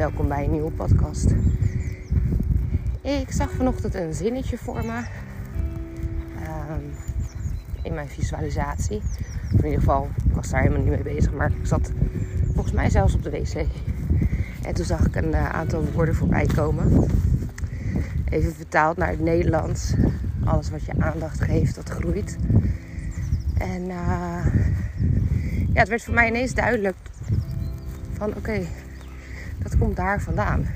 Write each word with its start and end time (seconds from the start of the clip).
Welkom 0.00 0.28
bij 0.28 0.44
een 0.44 0.50
nieuwe 0.50 0.70
podcast. 0.70 1.34
Ik 3.00 3.32
zag 3.32 3.50
vanochtend 3.50 3.94
een 3.94 4.14
zinnetje 4.14 4.58
voor 4.58 4.84
me 4.84 5.02
ehm, 6.42 6.80
in 7.82 7.94
mijn 7.94 8.08
visualisatie. 8.08 9.00
In 9.50 9.64
ieder 9.64 9.78
geval, 9.78 10.08
ik 10.24 10.34
was 10.34 10.48
daar 10.48 10.60
helemaal 10.60 10.82
niet 10.82 11.04
mee 11.04 11.14
bezig, 11.14 11.32
maar 11.32 11.50
ik 11.50 11.66
zat 11.66 11.92
volgens 12.54 12.74
mij 12.74 12.90
zelfs 12.90 13.14
op 13.14 13.22
de 13.22 13.30
wc. 13.30 13.66
En 14.62 14.74
toen 14.74 14.84
zag 14.84 15.06
ik 15.06 15.16
een 15.16 15.30
uh, 15.30 15.48
aantal 15.48 15.84
woorden 15.84 16.14
voorbij 16.14 16.46
komen. 16.46 17.08
Even 18.28 18.54
vertaald 18.54 18.96
naar 18.96 19.10
het 19.10 19.20
Nederlands. 19.20 19.94
Alles 20.44 20.70
wat 20.70 20.84
je 20.84 20.92
aandacht 20.98 21.40
geeft, 21.40 21.74
dat 21.74 21.88
groeit. 21.88 22.36
En 23.58 23.82
uh, 23.82 24.44
ja, 25.72 25.80
het 25.80 25.88
werd 25.88 26.02
voor 26.02 26.14
mij 26.14 26.28
ineens 26.28 26.54
duidelijk 26.54 26.96
van 28.12 28.34
oké, 28.36 28.60
dat 29.62 29.78
komt 29.78 29.96
daar 29.96 30.20
vandaan. 30.20 30.66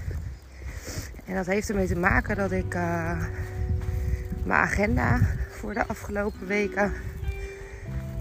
En 1.24 1.34
dat 1.34 1.46
heeft 1.46 1.68
ermee 1.68 1.86
te 1.86 1.96
maken 1.96 2.36
dat 2.36 2.52
ik 2.52 2.74
uh, 2.74 3.18
mijn 4.44 4.60
agenda 4.60 5.20
voor 5.50 5.74
de 5.74 5.86
afgelopen 5.86 6.46
weken 6.46 6.92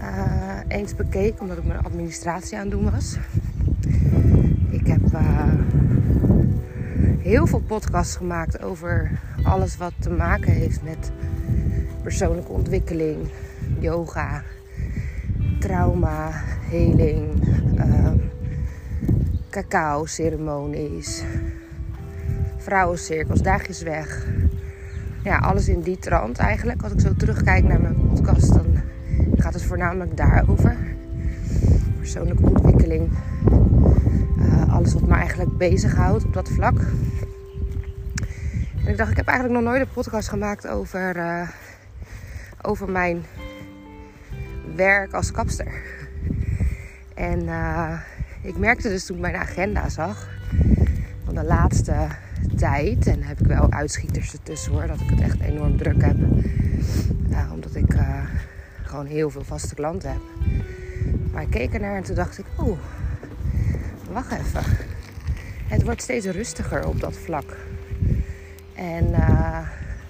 uh, 0.00 0.58
eens 0.68 0.94
bekeek, 0.94 1.40
omdat 1.40 1.58
ik 1.58 1.64
mijn 1.64 1.84
administratie 1.84 2.56
aan 2.56 2.62
het 2.62 2.70
doen 2.70 2.90
was. 2.90 3.16
Ik 4.70 4.86
heb 4.86 5.12
uh, 5.12 5.54
heel 7.18 7.46
veel 7.46 7.60
podcasts 7.60 8.16
gemaakt 8.16 8.62
over 8.62 9.10
alles 9.42 9.76
wat 9.76 9.92
te 9.98 10.10
maken 10.10 10.52
heeft 10.52 10.82
met 10.82 11.10
persoonlijke 12.02 12.52
ontwikkeling, 12.52 13.28
yoga, 13.78 14.42
trauma, 15.58 16.30
heling, 16.70 17.42
cacao-ceremonies, 19.54 21.22
vrouwencirkels, 22.58 23.42
dagjes 23.42 23.82
weg. 23.82 24.26
Ja, 25.24 25.38
alles 25.38 25.68
in 25.68 25.80
die 25.80 25.98
trant 25.98 26.38
eigenlijk. 26.38 26.82
Als 26.82 26.92
ik 26.92 27.00
zo 27.00 27.14
terugkijk 27.14 27.64
naar 27.64 27.80
mijn 27.80 27.96
podcast, 28.08 28.54
dan 28.54 28.82
gaat 29.36 29.54
het 29.54 29.62
voornamelijk 29.62 30.16
daarover. 30.16 30.76
Persoonlijke 31.98 32.42
ontwikkeling. 32.42 33.10
Uh, 34.38 34.74
alles 34.74 34.92
wat 34.92 35.06
me 35.06 35.14
eigenlijk 35.14 35.56
bezighoudt 35.56 36.24
op 36.24 36.32
dat 36.32 36.48
vlak. 36.48 36.78
En 38.84 38.90
ik 38.90 38.96
dacht, 38.96 39.10
ik 39.10 39.16
heb 39.16 39.26
eigenlijk 39.26 39.60
nog 39.60 39.72
nooit 39.72 39.86
een 39.86 39.94
podcast 39.94 40.28
gemaakt 40.28 40.66
over, 40.66 41.16
uh, 41.16 41.48
over 42.62 42.90
mijn 42.90 43.24
werk 44.76 45.12
als 45.12 45.30
kapster. 45.30 45.82
En 47.14 47.42
uh, 47.42 48.00
ik 48.44 48.58
merkte 48.58 48.88
dus 48.88 49.06
toen 49.06 49.16
ik 49.16 49.22
mijn 49.22 49.36
agenda 49.36 49.88
zag 49.88 50.28
van 51.24 51.34
de 51.34 51.44
laatste 51.44 52.06
tijd, 52.56 53.06
en 53.06 53.22
heb 53.22 53.40
ik 53.40 53.46
wel 53.46 53.72
uitschieters 53.72 54.32
ertussen 54.32 54.72
hoor, 54.72 54.86
dat 54.86 55.00
ik 55.00 55.10
het 55.10 55.20
echt 55.20 55.40
enorm 55.40 55.76
druk 55.76 56.02
heb. 56.02 56.16
Uh, 57.30 57.52
omdat 57.52 57.74
ik 57.74 57.94
uh, 57.94 58.24
gewoon 58.82 59.06
heel 59.06 59.30
veel 59.30 59.44
vaste 59.44 59.74
klanten 59.74 60.10
heb. 60.10 60.20
Maar 61.32 61.42
ik 61.42 61.50
keek 61.50 61.72
ernaar 61.74 61.96
en 61.96 62.02
toen 62.02 62.14
dacht 62.14 62.38
ik, 62.38 62.44
oh, 62.56 62.78
wacht 64.10 64.32
even. 64.32 64.62
Het 65.66 65.82
wordt 65.82 66.02
steeds 66.02 66.26
rustiger 66.26 66.86
op 66.86 67.00
dat 67.00 67.16
vlak. 67.16 67.56
En 68.74 69.10
uh, 69.10 69.58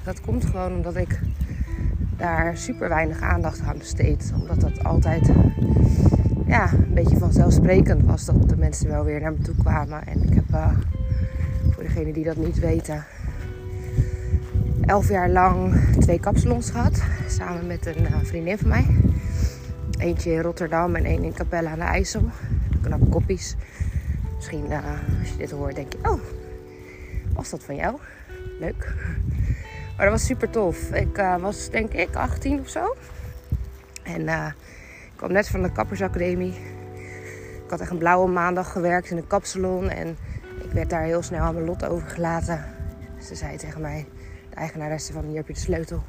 dat 0.03 0.21
komt 0.21 0.45
gewoon 0.45 0.73
omdat 0.73 0.97
ik 0.97 1.21
daar 2.17 2.57
super 2.57 2.89
weinig 2.89 3.21
aandacht 3.21 3.61
aan 3.61 3.79
besteed. 3.79 4.33
Omdat 4.41 4.61
dat 4.61 4.85
altijd 4.85 5.31
ja, 6.47 6.73
een 6.73 6.95
beetje 6.95 7.19
vanzelfsprekend 7.19 8.05
was 8.05 8.25
dat 8.25 8.49
de 8.49 8.57
mensen 8.57 8.89
wel 8.89 9.05
weer 9.05 9.21
naar 9.21 9.33
me 9.33 9.39
toe 9.39 9.55
kwamen. 9.55 10.07
En 10.07 10.23
ik 10.23 10.35
heb, 10.35 10.51
uh, 10.51 10.79
voor 11.71 11.83
degenen 11.83 12.13
die 12.13 12.25
dat 12.25 12.37
niet 12.37 12.59
weten, 12.59 13.05
elf 14.87 15.09
jaar 15.09 15.29
lang 15.29 15.75
twee 15.99 16.21
kapsalons 16.21 16.71
gehad. 16.71 17.03
Samen 17.29 17.67
met 17.67 17.87
een 17.87 18.03
uh, 18.03 18.17
vriendin 18.23 18.59
van 18.59 18.69
mij. 18.69 18.87
Eentje 19.99 20.33
in 20.33 20.41
Rotterdam 20.41 20.95
en 20.95 21.05
één 21.05 21.25
in 21.25 21.33
Capelle 21.33 21.69
aan 21.69 21.79
de 21.79 21.85
IJssel. 21.85 22.23
Knappe 22.83 23.07
koppies. 23.07 23.57
Misschien 24.37 24.65
uh, 24.71 24.79
als 25.21 25.31
je 25.31 25.37
dit 25.37 25.51
hoort 25.51 25.75
denk 25.75 25.93
je, 25.93 25.99
oh, 26.03 26.21
was 27.35 27.51
dat 27.51 27.65
van 27.65 27.77
jou? 27.77 27.97
Leuk. 28.61 28.95
Maar 29.97 30.07
dat 30.07 30.19
was 30.19 30.25
super 30.27 30.51
tof. 30.51 30.91
Ik 30.91 31.17
was 31.41 31.71
denk 31.71 31.93
ik 31.93 32.15
18 32.15 32.61
of 32.61 32.69
zo. 32.69 32.97
En 34.03 34.55
ik 35.15 35.21
kwam 35.21 35.33
net 35.33 35.49
van 35.49 35.63
de 35.63 35.73
kappersacademie. 35.73 36.55
Ik 37.65 37.71
had 37.71 37.81
echt 37.81 37.91
een 37.91 37.99
blauwe 37.99 38.31
maandag 38.31 38.73
gewerkt 38.73 39.11
in 39.11 39.17
een 39.17 39.27
kapsalon. 39.27 39.89
En 39.89 40.17
ik 40.63 40.73
werd 40.73 40.91
daar 40.91 41.03
heel 41.03 41.23
snel 41.23 41.41
aan 41.41 41.55
mijn 41.55 41.67
lot 41.67 41.85
overgelaten. 41.85 42.65
Ze 43.21 43.35
zei 43.35 43.57
tegen 43.57 43.81
mij, 43.81 44.07
de 44.51 44.57
eigenaresse 44.57 45.13
van 45.13 45.25
hier 45.25 45.37
heb 45.37 45.47
je 45.47 45.53
de 45.53 45.59
sleutel. 45.59 46.03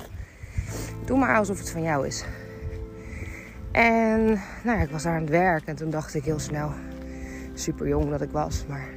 Doe 1.06 1.18
maar 1.18 1.38
alsof 1.38 1.58
het 1.58 1.70
van 1.70 1.82
jou 1.82 2.08
is. 2.08 2.26
En 3.72 4.26
nou 4.64 4.78
ja, 4.78 4.84
ik 4.84 4.90
was 4.90 5.04
daar 5.04 5.14
aan 5.14 5.22
het 5.22 5.30
werk. 5.30 5.66
En 5.66 5.76
toen 5.76 5.90
dacht 5.90 6.16
ik 6.16 6.24
heel 6.24 6.40
snel, 6.40 6.72
super 7.54 7.88
jong 7.88 8.10
dat 8.10 8.22
ik 8.22 8.32
was. 8.32 8.66
Maar 8.68 8.88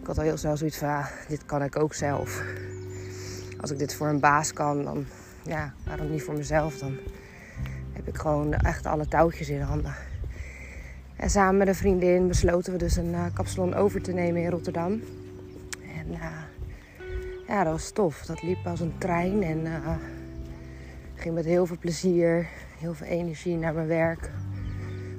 ik 0.00 0.06
had 0.06 0.18
al 0.18 0.24
heel 0.24 0.36
snel 0.36 0.56
zoiets 0.56 0.78
van, 0.78 0.88
ah, 0.88 1.06
dit 1.28 1.44
kan 1.46 1.62
ik 1.62 1.76
ook 1.76 1.94
zelf. 1.94 2.42
Als 3.60 3.70
ik 3.70 3.78
dit 3.78 3.94
voor 3.94 4.08
een 4.08 4.20
baas 4.20 4.52
kan, 4.52 4.84
dan 4.84 5.06
ja, 5.42 5.72
waarom 5.86 6.10
niet 6.10 6.22
voor 6.22 6.34
mezelf? 6.34 6.78
Dan 6.78 6.98
heb 8.04 8.14
ik 8.14 8.20
gewoon 8.20 8.54
echt 8.54 8.86
alle 8.86 9.08
touwtjes 9.08 9.48
in 9.48 9.60
handen. 9.60 9.94
En 11.16 11.30
samen 11.30 11.56
met 11.56 11.68
een 11.68 11.74
vriendin 11.74 12.28
besloten 12.28 12.72
we 12.72 12.78
dus 12.78 12.96
een 12.96 13.12
uh, 13.12 13.24
kapsalon 13.32 13.74
over 13.74 14.02
te 14.02 14.12
nemen 14.12 14.42
in 14.42 14.50
Rotterdam. 14.50 15.02
En 15.96 16.06
uh, 16.10 16.42
ja, 17.48 17.64
dat 17.64 17.72
was 17.72 17.90
tof. 17.90 18.26
Dat 18.26 18.42
liep 18.42 18.66
als 18.66 18.80
een 18.80 18.98
trein 18.98 19.42
en 19.42 19.66
uh, 19.66 19.96
ging 21.14 21.34
met 21.34 21.44
heel 21.44 21.66
veel 21.66 21.78
plezier, 21.78 22.46
heel 22.78 22.94
veel 22.94 23.06
energie 23.06 23.56
naar 23.56 23.74
mijn 23.74 23.86
werk. 23.86 24.30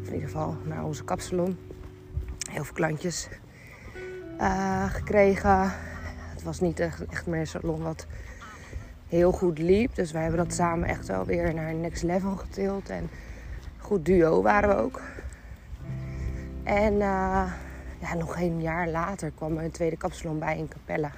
In 0.05 0.13
ieder 0.13 0.29
geval 0.29 0.57
naar 0.65 0.85
onze 0.85 1.03
kapsalon. 1.03 1.57
Heel 2.51 2.63
veel 2.63 2.73
klantjes 2.73 3.27
gekregen. 4.87 5.71
Het 6.33 6.43
was 6.43 6.59
niet 6.59 6.79
echt 6.79 7.25
meer 7.27 7.39
een 7.39 7.47
salon 7.47 7.81
wat 7.81 8.07
heel 9.11 9.31
goed 9.31 9.59
liep. 9.59 9.95
Dus 9.95 10.11
wij 10.11 10.21
hebben 10.21 10.45
dat 10.45 10.53
samen 10.53 10.89
echt 10.89 11.07
wel 11.07 11.25
weer 11.25 11.53
naar 11.53 11.69
een 11.69 11.81
next 11.81 12.03
level 12.03 12.35
getild. 12.35 12.89
En 12.89 13.09
goed 13.77 14.05
duo 14.05 14.41
waren 14.41 14.69
we 14.69 14.75
ook. 14.75 15.01
En 16.63 16.93
uh, 16.93 17.51
ja, 17.99 18.13
nog 18.17 18.39
een 18.39 18.61
jaar 18.61 18.89
later 18.89 19.31
kwam 19.35 19.57
er 19.57 19.63
een 19.63 19.71
tweede 19.71 19.97
kapsalon 19.97 20.39
bij 20.39 20.57
in 20.57 20.67
Capelle. 20.67 21.09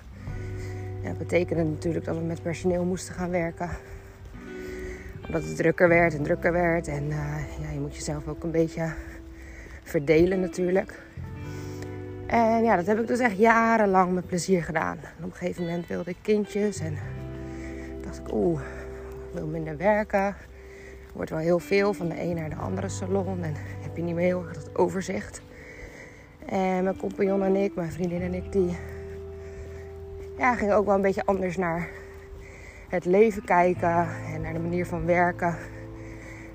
En 1.04 1.10
dat 1.10 1.18
betekende 1.18 1.64
natuurlijk 1.64 2.06
dat 2.06 2.16
we 2.16 2.24
met 2.24 2.42
personeel 2.42 2.84
moesten 2.84 3.14
gaan 3.14 3.30
werken. 3.30 3.70
Omdat 5.26 5.44
het 5.44 5.56
drukker 5.56 5.88
werd 5.88 6.16
en 6.16 6.24
drukker 6.24 6.52
werd. 6.52 6.88
En 6.88 7.04
uh, 7.04 7.38
ja, 7.62 7.70
je 7.74 7.80
moet 7.80 7.96
jezelf 7.96 8.28
ook 8.28 8.44
een 8.44 8.52
beetje 8.52 8.94
verdelen 9.84 10.40
natuurlijk. 10.40 11.02
En 12.28 12.64
ja, 12.64 12.76
dat 12.76 12.86
heb 12.86 13.00
ik 13.00 13.08
dus 13.08 13.20
echt 13.20 13.38
jarenlang 13.38 14.14
met 14.14 14.28
plezier 14.28 14.64
gedaan. 14.64 14.98
Op 15.18 15.24
een 15.24 15.34
gegeven 15.34 15.64
moment 15.64 15.88
wilde 15.88 16.10
ik 16.10 16.18
kindjes 16.22 16.80
en 16.80 16.98
dacht 18.14 18.28
ik, 18.28 18.34
oeh, 18.34 18.62
minder 19.46 19.78
werken. 19.78 20.36
Wordt 21.14 21.30
wel 21.30 21.40
heel 21.40 21.60
veel 21.60 21.94
van 21.94 22.10
de 22.10 22.22
een 22.22 22.36
naar 22.36 22.50
de 22.50 22.56
andere 22.56 22.90
salon. 22.90 23.44
En 23.44 23.54
heb 23.58 23.96
je 23.96 24.04
niet 24.04 24.16
meer 24.16 24.26
heel 24.26 24.44
erg 24.48 24.54
dat 24.54 24.76
overzicht. 24.76 25.42
En 26.46 26.84
mijn 26.84 26.98
compagnon 26.98 27.44
en 27.44 27.56
ik, 27.56 27.76
mijn 27.76 27.92
vriendin 27.92 28.22
en 28.22 28.34
ik, 28.34 28.52
die 28.52 28.78
ja, 30.38 30.56
gingen 30.56 30.76
ook 30.76 30.86
wel 30.86 30.96
een 30.96 31.02
beetje 31.02 31.26
anders 31.26 31.58
naar 31.58 31.90
het 32.90 33.06
leven 33.06 33.44
kijken 33.44 34.08
en 34.34 34.42
naar 34.42 34.54
de 34.54 34.60
manier 34.60 34.86
van 34.86 35.06
werken. 35.06 35.56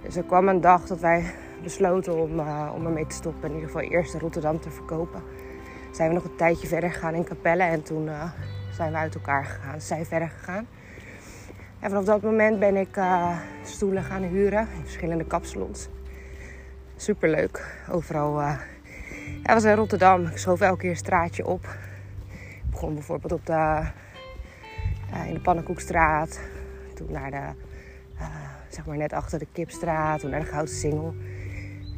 Dus 0.02 0.16
er 0.16 0.24
kwam 0.24 0.48
een 0.48 0.60
dag 0.60 0.86
dat 0.86 1.00
wij 1.00 1.24
besloten 1.62 2.22
om, 2.22 2.38
uh, 2.38 2.72
om 2.74 2.86
ermee 2.86 3.06
te 3.06 3.14
stoppen. 3.14 3.48
In 3.48 3.54
ieder 3.54 3.70
geval 3.70 3.88
eerst 3.88 4.14
Rotterdam 4.14 4.60
te 4.60 4.70
verkopen. 4.70 5.22
Zijn 5.92 6.08
we 6.08 6.14
nog 6.14 6.24
een 6.24 6.36
tijdje 6.36 6.66
verder 6.66 6.90
gegaan 6.90 7.14
in 7.14 7.24
Capelle 7.24 7.62
en 7.62 7.82
toen 7.82 8.06
uh, 8.06 8.32
zijn 8.70 8.92
we 8.92 8.98
uit 8.98 9.14
elkaar 9.14 9.44
gegaan. 9.44 9.80
Zij 9.80 10.04
verder 10.04 10.28
gegaan. 10.28 10.66
En 11.80 11.88
vanaf 11.90 12.04
dat 12.04 12.22
moment 12.22 12.58
ben 12.58 12.76
ik 12.76 12.96
uh, 12.96 13.38
stoelen 13.64 14.02
gaan 14.02 14.22
huren 14.22 14.60
in 14.60 14.82
verschillende 14.82 15.24
kapsalons. 15.24 15.88
Superleuk. 16.96 17.84
Overal. 17.90 18.40
Uh, 18.40 18.60
ja, 19.42 19.54
was 19.54 19.64
in 19.64 19.74
Rotterdam. 19.74 20.26
Ik 20.26 20.36
schoof 20.36 20.60
elke 20.60 20.78
keer 20.78 20.90
een 20.90 20.96
straatje 20.96 21.46
op. 21.46 21.64
Ik 22.32 22.70
begon 22.70 22.94
bijvoorbeeld 22.94 23.32
op 23.32 23.46
de, 23.46 23.82
uh, 25.12 25.26
in 25.26 25.34
de 25.34 25.40
Pannenkoekstraat. 25.40 26.40
Toen 26.94 27.12
naar 27.12 27.30
de, 27.30 27.42
zeg 28.68 28.86
maar 28.86 28.96
net 28.96 29.12
achter 29.12 29.38
de 29.38 29.46
Kipstraat. 29.52 30.20
Toen 30.20 30.30
naar 30.30 30.40
de 30.40 30.46
Gouden 30.46 30.74
Singel. 30.74 31.14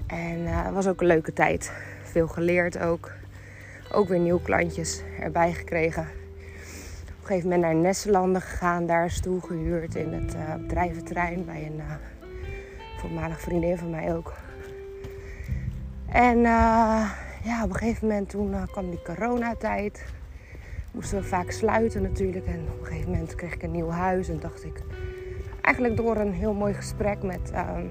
En 0.07 0.47
het 0.47 0.75
was 0.75 0.89
ook 0.89 1.01
een 1.01 1.07
leuke 1.07 1.33
tijd. 1.33 1.73
Veel 2.03 2.29
geleerd 2.29 2.79
ook. 2.79 3.11
Ook 3.93 4.09
weer 4.09 4.19
nieuwe 4.19 4.43
klantjes 4.43 5.03
erbij 5.21 5.53
gekregen 5.53 6.20
gegeven 7.31 7.51
moment 7.51 7.73
naar 7.73 7.83
Nesselanden 7.83 8.43
gegaan. 8.43 8.87
Daar 8.87 9.03
een 9.03 9.11
stoel 9.11 9.41
gehuurd 9.41 9.95
in 9.95 10.13
het 10.13 10.35
uh, 10.35 11.45
bij 11.45 11.67
een 11.67 11.77
uh, 11.77 11.93
voormalig 12.99 13.41
vriendin 13.41 13.79
van 13.79 13.91
mij 13.91 14.15
ook. 14.15 14.33
En 16.07 16.39
uh, 16.39 17.11
ja, 17.45 17.65
op 17.65 17.71
een 17.71 17.77
gegeven 17.77 18.09
moment 18.09 18.29
toen 18.29 18.55
kwam 18.71 18.91
die 18.91 19.03
coronatijd. 19.03 20.05
Moesten 20.93 21.19
we 21.19 21.25
vaak 21.25 21.51
sluiten 21.51 22.03
natuurlijk. 22.03 22.47
En 22.47 22.67
op 22.73 22.81
een 22.81 22.87
gegeven 22.87 23.11
moment 23.11 23.35
kreeg 23.35 23.55
ik 23.55 23.63
een 23.63 23.71
nieuw 23.71 23.91
huis. 23.91 24.29
En 24.29 24.41
dacht 24.41 24.65
ik, 24.65 24.83
eigenlijk 25.61 25.97
door 25.97 26.17
een 26.17 26.33
heel 26.33 26.55
mooi 26.55 26.75
gesprek 26.75 27.23
met, 27.23 27.51
ehm, 27.51 27.87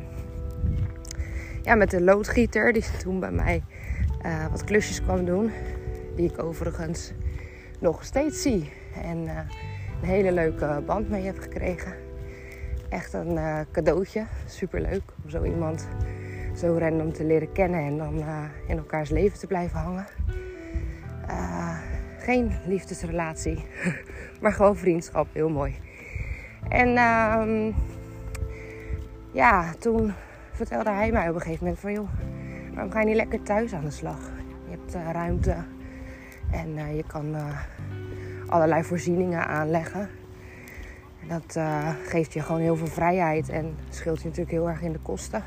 ja, 1.64 1.76
met 1.76 1.92
de 1.92 2.02
loodgieter. 2.02 2.74
Die 2.74 2.84
toen 2.98 3.20
bij 3.20 3.32
mij 3.32 3.64
wat 4.52 4.64
klusjes 4.64 5.02
kwam 5.02 5.26
doen. 5.26 5.52
Die 6.16 6.30
ik 6.32 6.44
overigens 6.44 7.14
nog 7.80 8.04
steeds 8.04 8.42
zie. 8.42 8.79
En 9.04 9.18
uh, 9.18 9.38
een 10.02 10.08
hele 10.08 10.32
leuke 10.32 10.84
band 10.86 11.10
mee 11.10 11.26
heb 11.26 11.40
gekregen. 11.40 11.94
Echt 12.90 13.14
een 13.14 13.32
uh, 13.32 13.60
cadeautje. 13.72 14.26
Super 14.46 14.82
leuk 14.82 15.02
om 15.24 15.30
zo 15.30 15.44
iemand 15.44 15.88
zo 16.56 16.78
random 16.78 17.14
te 17.14 17.26
leren 17.26 17.52
kennen 17.52 17.80
en 17.80 17.98
dan 17.98 18.24
in 18.68 18.78
elkaars 18.78 19.10
leven 19.10 19.40
te 19.40 19.48
blijven 19.48 19.80
hangen. 19.80 20.06
geen 22.18 22.52
liefdesrelatie, 22.66 23.66
maar 24.42 24.54
gewoon 24.54 24.76
vriendschap. 24.78 25.28
Heel 25.32 25.50
mooi. 25.50 25.76
En 26.70 26.88
uh, 26.90 27.74
ja, 29.32 29.74
toen 29.80 30.14
vertelde 30.52 30.90
hij 30.90 31.12
mij 31.12 31.30
op 31.30 31.36
een 31.36 31.42
gegeven 31.42 31.64
moment 31.64 31.82
van 31.82 31.94
joh, 31.94 32.10
waarom 32.74 32.92
ga 32.92 33.00
je 33.00 33.06
niet 33.06 33.16
lekker 33.16 33.42
thuis 33.44 33.74
aan 33.74 33.86
de 33.86 33.92
slag? 33.92 34.20
Je 34.70 34.78
hebt 34.78 35.14
ruimte 35.14 35.56
en 36.52 36.96
je 36.96 37.04
kan 37.08 37.36
allerlei 38.50 38.84
voorzieningen 38.84 39.48
aanleggen. 39.48 40.10
En 41.22 41.28
dat 41.28 41.60
geeft 42.06 42.34
je 42.34 42.42
gewoon 42.42 42.62
heel 42.62 42.76
veel 42.76 42.88
vrijheid 42.88 43.50
en 43.50 43.76
scheelt 43.90 44.18
je 44.18 44.24
natuurlijk 44.24 44.52
heel 44.52 44.70
erg 44.70 44.82
in 44.82 44.92
de 44.92 45.00
kosten. 45.00 45.44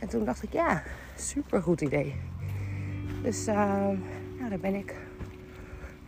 En 0.00 0.08
toen 0.08 0.24
dacht 0.24 0.42
ik, 0.42 0.52
ja, 0.52 0.82
super 1.16 1.62
goed 1.62 1.80
idee. 1.80 2.14
Dus 3.22 3.44
nou, 3.44 3.98
daar 4.48 4.58
ben 4.58 4.74
ik 4.74 4.94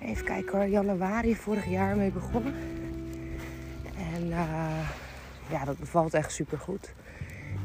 even 0.01 0.25
kijken 0.25 0.59
hoor, 0.59 0.69
januari 0.69 1.37
vorig 1.37 1.67
jaar 1.67 1.97
mee 1.97 2.11
begonnen. 2.11 2.55
En 4.15 4.29
ja, 5.49 5.65
dat 5.65 5.79
bevalt 5.79 6.15
echt 6.15 6.33
super 6.33 6.59
goed. 6.59 6.95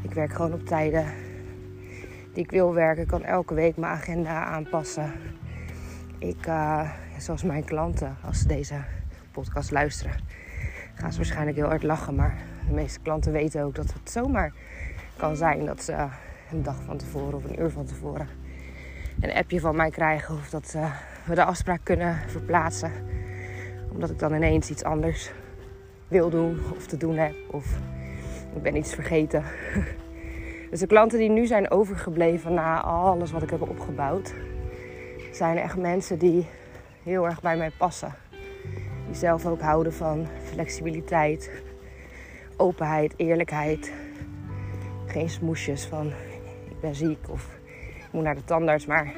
Ik 0.02 0.14
werk 0.14 0.34
gewoon 0.34 0.54
op 0.54 0.66
tijden 0.66 1.06
die 2.34 2.44
ik 2.44 2.52
wil 2.52 2.74
werken. 2.74 3.08
Kan 3.08 3.24
elke 3.24 3.54
week 3.54 3.78
mijn 3.78 3.94
agenda 3.94 4.46
aanpassen. 4.46 5.12
Ik, 6.22 6.48
uh, 6.48 6.90
zoals 7.18 7.44
mijn 7.44 7.64
klanten, 7.64 8.18
als 8.26 8.40
ze 8.40 8.48
deze 8.48 8.76
podcast 9.32 9.72
luisteren, 9.72 10.14
gaan 10.94 11.12
ze 11.12 11.18
waarschijnlijk 11.18 11.58
heel 11.58 11.68
hard 11.68 11.84
lachen. 11.84 12.16
Maar 12.16 12.38
de 12.68 12.74
meeste 12.74 13.00
klanten 13.00 13.32
weten 13.32 13.64
ook 13.64 13.76
dat 13.76 13.94
het 13.94 14.12
zomaar 14.12 14.54
kan 15.18 15.36
zijn 15.36 15.66
dat 15.66 15.84
ze 15.84 16.08
een 16.52 16.64
dag 16.64 16.84
van 16.86 16.98
tevoren 16.98 17.34
of 17.34 17.44
een 17.44 17.62
uur 17.62 17.70
van 17.70 17.86
tevoren 17.86 18.28
een 19.20 19.34
appje 19.34 19.60
van 19.60 19.76
mij 19.76 19.90
krijgen. 19.90 20.36
Of 20.36 20.50
dat 20.50 20.76
we 21.26 21.36
de 21.36 21.44
afspraak 21.44 21.80
kunnen 21.84 22.16
verplaatsen. 22.28 22.92
Omdat 23.92 24.10
ik 24.10 24.20
dan 24.20 24.34
ineens 24.34 24.70
iets 24.70 24.84
anders 24.84 25.32
wil 26.08 26.30
doen 26.30 26.60
of 26.76 26.88
te 26.88 26.98
doen 26.98 27.18
heb. 27.18 27.36
Of 27.48 27.78
ik 28.56 28.62
ben 28.62 28.76
iets 28.76 28.94
vergeten. 28.94 29.44
Dus 30.70 30.80
de 30.80 30.88
klanten 30.88 31.20
die 31.20 31.30
nu 31.30 31.46
zijn 31.46 31.72
overgebleven 31.72 32.54
na 32.54 32.82
alles 32.82 33.32
wat 33.32 33.44
ik 33.44 33.50
heb 33.50 33.62
opgebouwd, 33.62 34.34
zijn 35.32 35.58
echt 35.58 35.78
mensen 35.78 36.18
die 36.18 36.46
heel 37.04 37.26
erg 37.26 37.42
bij 37.42 37.58
mij 37.58 37.72
passen. 37.78 38.14
Die 39.06 39.16
zelf 39.16 39.46
ook 39.46 39.62
houden 39.62 39.94
van 39.94 40.28
flexibiliteit, 40.44 41.52
openheid, 42.58 43.14
eerlijkheid. 43.18 43.92
Geen 45.06 45.30
smoesjes 45.30 45.86
van 45.86 46.08
ik 46.70 46.80
ben 46.80 46.96
ziek 46.96 47.30
of 47.30 47.60
ik 47.98 48.08
moet 48.12 48.24
naar 48.24 48.36
de 48.36 48.44
tandarts. 48.44 48.86
Maar 48.86 49.14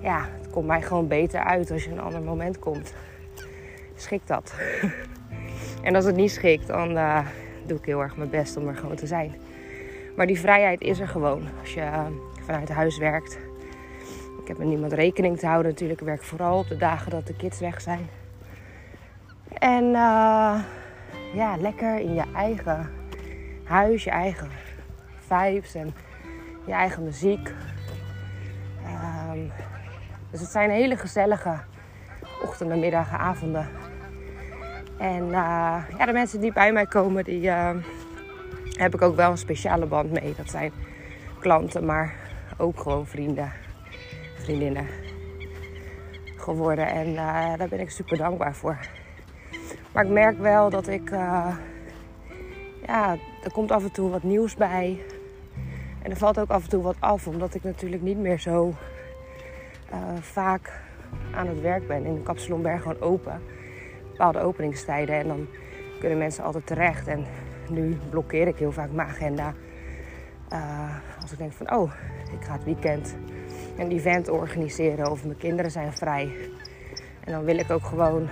ja, 0.00 0.28
het 0.38 0.50
komt 0.50 0.66
mij 0.66 0.82
gewoon 0.82 1.08
beter 1.08 1.40
uit 1.40 1.70
als 1.70 1.84
je 1.84 1.90
een 1.90 2.00
ander 2.00 2.22
moment 2.22 2.58
komt. 2.58 2.94
Schikt 3.94 4.28
dat. 4.28 4.54
en 5.82 5.94
als 5.94 6.04
het 6.04 6.16
niet 6.16 6.30
schikt, 6.30 6.66
dan 6.66 6.96
uh, 6.96 7.26
doe 7.66 7.78
ik 7.78 7.84
heel 7.84 8.00
erg 8.00 8.16
mijn 8.16 8.30
best 8.30 8.56
om 8.56 8.68
er 8.68 8.76
gewoon 8.76 8.96
te 8.96 9.06
zijn. 9.06 9.34
Maar 10.16 10.26
die 10.26 10.40
vrijheid 10.40 10.80
is 10.80 11.00
er 11.00 11.08
gewoon 11.08 11.42
als 11.60 11.74
je 11.74 11.80
uh, 11.80 12.06
vanuit 12.44 12.68
huis 12.68 12.98
werkt. 12.98 13.38
Ik 14.48 14.54
heb 14.54 14.62
met 14.62 14.72
niemand 14.72 14.92
rekening 14.92 15.38
te 15.38 15.46
houden 15.46 15.70
natuurlijk. 15.70 16.00
Ik 16.00 16.06
werk 16.06 16.22
vooral 16.22 16.58
op 16.58 16.68
de 16.68 16.76
dagen 16.76 17.10
dat 17.10 17.26
de 17.26 17.36
kids 17.36 17.60
weg 17.60 17.80
zijn. 17.80 18.08
En 19.48 19.84
uh, 19.84 20.60
ja, 21.34 21.56
lekker 21.58 21.98
in 21.98 22.14
je 22.14 22.24
eigen 22.34 22.90
huis, 23.64 24.04
je 24.04 24.10
eigen 24.10 24.50
vibes 25.18 25.74
en 25.74 25.94
je 26.66 26.72
eigen 26.72 27.04
muziek. 27.04 27.52
Um, 29.32 29.52
dus 30.30 30.40
het 30.40 30.50
zijn 30.50 30.70
hele 30.70 30.96
gezellige 30.96 31.58
ochtenden, 32.42 32.80
middagen, 32.80 33.18
avonden. 33.18 33.68
En 34.98 35.24
uh, 35.24 35.30
ja, 35.98 36.06
de 36.06 36.12
mensen 36.12 36.40
die 36.40 36.52
bij 36.52 36.72
mij 36.72 36.86
komen, 36.86 37.24
die 37.24 37.42
uh, 37.42 37.70
heb 38.70 38.94
ik 38.94 39.02
ook 39.02 39.16
wel 39.16 39.30
een 39.30 39.38
speciale 39.38 39.86
band 39.86 40.10
mee. 40.10 40.34
Dat 40.36 40.50
zijn 40.50 40.72
klanten, 41.38 41.84
maar 41.84 42.14
ook 42.56 42.80
gewoon 42.80 43.06
vrienden, 43.06 43.52
vriendinnen 44.48 44.86
geworden. 46.36 46.86
En 46.86 47.08
uh, 47.08 47.56
daar 47.56 47.68
ben 47.68 47.80
ik 47.80 47.90
super 47.90 48.16
dankbaar 48.16 48.54
voor. 48.54 48.78
Maar 49.92 50.04
ik 50.04 50.10
merk 50.10 50.38
wel 50.38 50.70
dat 50.70 50.88
ik, 50.88 51.10
ja, 52.86 53.16
er 53.42 53.52
komt 53.52 53.70
af 53.70 53.82
en 53.82 53.92
toe 53.92 54.10
wat 54.10 54.22
nieuws 54.22 54.54
bij. 54.54 55.00
En 56.02 56.10
er 56.10 56.16
valt 56.16 56.40
ook 56.40 56.50
af 56.50 56.62
en 56.62 56.68
toe 56.68 56.82
wat 56.82 56.96
af, 56.98 57.26
omdat 57.26 57.54
ik 57.54 57.62
natuurlijk 57.62 58.02
niet 58.02 58.18
meer 58.18 58.38
zo 58.38 58.74
vaak 60.20 60.80
aan 61.34 61.46
het 61.46 61.60
werk 61.60 61.86
ben. 61.86 62.04
In 62.04 62.14
de 62.14 62.22
Kapsalon 62.22 62.62
Berg 62.62 62.82
gewoon 62.82 63.00
open 63.00 63.40
bepaalde 64.10 64.40
openingstijden. 64.40 65.14
En 65.14 65.26
dan 65.26 65.46
kunnen 66.00 66.18
mensen 66.18 66.44
altijd 66.44 66.66
terecht. 66.66 67.06
En 67.06 67.26
nu 67.70 67.98
blokkeer 68.10 68.46
ik 68.46 68.58
heel 68.58 68.72
vaak 68.72 68.90
mijn 68.90 69.08
agenda. 69.08 69.54
Als 71.20 71.32
ik 71.32 71.38
denk 71.38 71.52
van, 71.52 71.74
oh, 71.74 71.92
ik 72.40 72.44
ga 72.44 72.52
het 72.52 72.64
weekend 72.64 73.16
een 73.78 73.90
event 73.90 74.28
organiseren 74.28 75.10
of 75.10 75.24
mijn 75.24 75.38
kinderen 75.38 75.70
zijn 75.70 75.92
vrij. 75.92 76.32
En 77.24 77.32
dan 77.32 77.44
wil 77.44 77.58
ik 77.58 77.70
ook 77.70 77.84
gewoon 77.84 78.28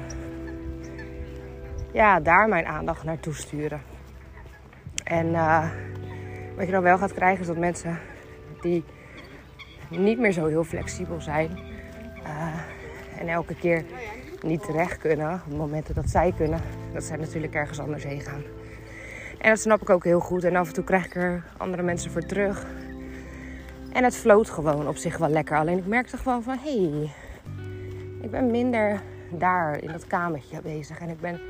ja, 1.93 2.21
daar 2.21 2.49
mijn 2.49 2.67
aandacht 2.67 3.05
naartoe 3.05 3.35
sturen. 3.35 3.81
En 5.05 5.27
uh, 5.27 5.71
wat 6.57 6.67
je 6.67 6.73
dan 6.73 6.83
wel 6.83 6.99
gaat 6.99 7.15
krijgen 7.15 7.41
is 7.41 7.47
dat 7.47 7.57
mensen 7.57 7.99
die 8.61 8.85
niet 9.91 10.19
meer 10.19 10.33
zo 10.33 10.47
heel 10.47 10.65
flexibel 10.65 11.21
zijn. 11.21 11.59
Uh, 12.23 12.55
en 13.19 13.29
elke 13.29 13.55
keer 13.55 13.85
niet 14.43 14.63
terecht 14.63 14.99
kunnen, 14.99 15.43
op 15.47 15.57
momenten 15.57 15.95
dat 15.95 16.11
zij 16.11 16.33
kunnen, 16.37 16.61
dat 16.93 17.05
zij 17.05 17.17
natuurlijk 17.17 17.55
ergens 17.55 17.81
anders 17.81 18.05
heen 18.05 18.21
gaan. 18.21 18.43
En 19.39 19.49
dat 19.49 19.61
snap 19.61 19.83
ik 19.83 19.91
ook 19.91 20.05
heel 20.05 20.21
goed. 20.21 20.45
En 20.45 20.57
af 20.57 20.69
en 20.69 20.75
toe 20.75 20.85
krijg 20.85 21.07
ik 21.07 21.15
er 21.15 21.45
andere 21.57 21.83
mensen 21.83 22.11
voor 22.11 22.23
terug. 22.23 22.67
En 23.97 24.05
het 24.05 24.17
floot 24.17 24.51
gewoon 24.51 24.89
op 24.89 24.97
zich 24.97 25.17
wel 25.17 25.29
lekker. 25.29 25.57
Alleen 25.59 25.79
ik 25.79 25.87
merkte 25.87 26.17
gewoon 26.17 26.43
van, 26.43 26.59
hé, 26.59 26.89
hey, 26.89 27.11
ik 28.21 28.31
ben 28.31 28.51
minder 28.51 29.03
daar 29.31 29.83
in 29.83 29.93
dat 29.93 30.07
kamertje 30.07 30.61
bezig. 30.61 30.99
En 30.99 31.09
ik 31.09 31.21
ben 31.21 31.41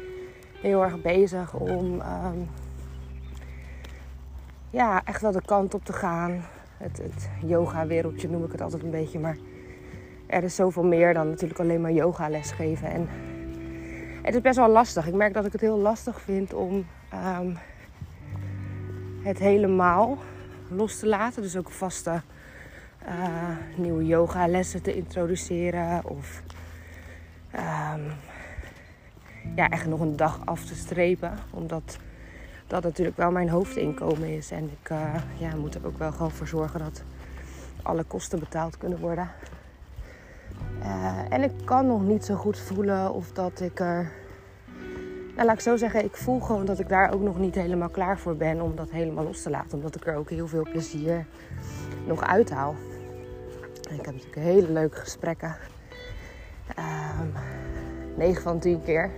heel 0.60 0.82
erg 0.82 1.02
bezig 1.02 1.54
om 1.54 2.00
um, 2.00 2.48
ja, 4.70 5.02
echt 5.04 5.20
wel 5.20 5.32
de 5.32 5.42
kant 5.44 5.74
op 5.74 5.84
te 5.84 5.92
gaan. 5.92 6.44
Het, 6.76 6.98
het 6.98 7.28
yoga-wereldje 7.44 8.28
noem 8.28 8.44
ik 8.44 8.52
het 8.52 8.60
altijd 8.60 8.82
een 8.82 8.90
beetje. 8.90 9.18
Maar 9.18 9.36
er 10.26 10.42
is 10.42 10.54
zoveel 10.54 10.84
meer 10.84 11.14
dan 11.14 11.28
natuurlijk 11.28 11.60
alleen 11.60 11.80
maar 11.80 11.92
yoga 11.92 12.28
lesgeven. 12.28 12.90
En 12.90 13.08
het 14.22 14.34
is 14.34 14.40
best 14.40 14.56
wel 14.56 14.70
lastig. 14.70 15.06
Ik 15.06 15.14
merk 15.14 15.34
dat 15.34 15.46
ik 15.46 15.52
het 15.52 15.60
heel 15.60 15.78
lastig 15.78 16.20
vind 16.20 16.54
om 16.54 16.86
um, 17.38 17.58
het 19.22 19.38
helemaal 19.38 20.18
los 20.68 20.98
te 20.98 21.06
laten. 21.06 21.42
Dus 21.42 21.56
ook 21.56 21.70
vaste 21.70 22.22
uh, 23.06 23.56
nieuwe 23.76 24.06
yoga 24.06 24.46
lessen 24.48 24.82
te 24.82 24.94
introduceren. 24.94 26.04
Of 26.04 26.42
um, 27.54 28.12
ja, 29.54 29.68
echt 29.68 29.86
nog 29.86 30.00
een 30.00 30.16
dag 30.16 30.40
af 30.44 30.64
te 30.64 30.75
strepen. 30.75 31.38
Omdat 31.50 31.98
dat 32.66 32.82
natuurlijk 32.82 33.16
wel 33.16 33.30
mijn 33.30 33.48
hoofdinkomen 33.48 34.28
is. 34.28 34.50
En 34.50 34.64
ik 34.64 34.90
uh, 34.90 35.14
ja, 35.38 35.56
moet 35.56 35.75
er 35.75 35.86
ook 35.86 35.98
wel 35.98 36.12
gewoon 36.12 36.30
voor 36.30 36.46
zorgen 36.46 36.80
dat 36.80 37.02
alle 37.82 38.04
kosten 38.04 38.38
betaald 38.38 38.78
kunnen 38.78 38.98
worden. 38.98 39.30
Uh, 40.80 41.18
en 41.28 41.42
ik 41.42 41.52
kan 41.64 41.86
nog 41.86 42.02
niet 42.02 42.25
zo 42.25 42.34
goed 42.34 42.58
voelen 42.58 43.12
of 43.12 43.32
dat 43.32 43.60
ik 43.60 43.80
er. 43.80 44.12
Nou, 45.34 45.48
laat 45.48 45.56
ik 45.56 45.62
zo 45.62 45.76
zeggen, 45.76 46.04
ik 46.04 46.16
voel 46.16 46.40
gewoon 46.40 46.64
dat 46.64 46.78
ik 46.78 46.88
daar 46.88 47.12
ook 47.12 47.20
nog 47.20 47.38
niet 47.38 47.54
helemaal 47.54 47.88
klaar 47.88 48.18
voor 48.18 48.36
ben 48.36 48.60
om 48.60 48.76
dat 48.76 48.90
helemaal 48.90 49.25
los 49.25 49.42
te 49.42 49.50
laten. 49.50 49.78
Omdat 49.78 49.96
ik 49.96 50.06
er 50.06 50.16
ook 50.16 50.30
heel 50.30 50.48
veel 50.48 50.66
plezier 50.70 51.26
nog 52.06 52.22
uithaal. 52.22 52.75
En 53.88 53.95
ik 53.95 54.05
heb 54.05 54.14
natuurlijk 54.14 54.43
hele 54.43 54.73
leuke 54.73 54.97
gesprekken. 54.97 55.57
Um, 56.69 56.75
ehm, 56.76 57.28
9 58.16 58.43
van 58.43 58.59
10 58.59 58.83
keer. 58.83 59.11